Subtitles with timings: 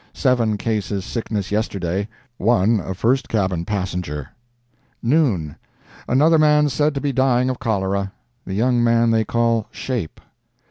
[0.15, 4.29] Seven cases sickness yesterday—one a first cabin passenger."
[5.03, 10.19] "NOON.—Another man said to be dying of cholera—the young man they call 'Shape."'